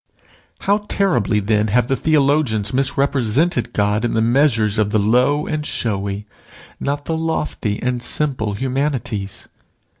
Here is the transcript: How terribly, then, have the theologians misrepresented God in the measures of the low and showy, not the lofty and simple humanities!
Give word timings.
How 0.61 0.79
terribly, 0.89 1.39
then, 1.39 1.67
have 1.67 1.87
the 1.87 1.95
theologians 1.95 2.73
misrepresented 2.73 3.71
God 3.71 4.03
in 4.03 4.15
the 4.15 4.19
measures 4.19 4.79
of 4.79 4.89
the 4.89 4.97
low 4.97 5.45
and 5.45 5.63
showy, 5.63 6.25
not 6.79 7.05
the 7.05 7.15
lofty 7.15 7.79
and 7.79 8.01
simple 8.01 8.53
humanities! 8.53 9.47